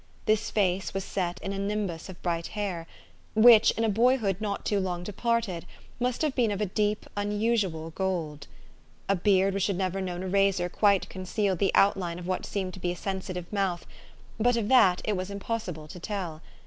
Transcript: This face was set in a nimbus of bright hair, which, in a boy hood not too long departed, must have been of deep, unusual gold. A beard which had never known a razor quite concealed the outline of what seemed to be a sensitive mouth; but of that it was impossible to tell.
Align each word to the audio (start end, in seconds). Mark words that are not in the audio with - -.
This 0.25 0.49
face 0.49 0.95
was 0.95 1.03
set 1.03 1.39
in 1.43 1.53
a 1.53 1.59
nimbus 1.59 2.09
of 2.09 2.19
bright 2.23 2.47
hair, 2.57 2.87
which, 3.35 3.69
in 3.73 3.83
a 3.83 3.87
boy 3.87 4.17
hood 4.17 4.41
not 4.41 4.65
too 4.65 4.79
long 4.79 5.03
departed, 5.03 5.63
must 5.99 6.23
have 6.23 6.33
been 6.33 6.49
of 6.49 6.73
deep, 6.73 7.05
unusual 7.15 7.91
gold. 7.91 8.47
A 9.07 9.15
beard 9.15 9.53
which 9.53 9.67
had 9.67 9.75
never 9.77 10.01
known 10.01 10.23
a 10.23 10.27
razor 10.27 10.69
quite 10.69 11.07
concealed 11.07 11.59
the 11.59 11.71
outline 11.75 12.17
of 12.17 12.25
what 12.25 12.47
seemed 12.47 12.73
to 12.73 12.79
be 12.79 12.91
a 12.91 12.95
sensitive 12.95 13.53
mouth; 13.53 13.85
but 14.39 14.57
of 14.57 14.69
that 14.69 15.01
it 15.05 15.15
was 15.15 15.29
impossible 15.29 15.87
to 15.89 15.99
tell. 15.99 16.41